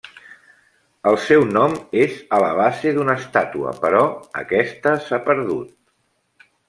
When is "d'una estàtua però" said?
2.95-4.03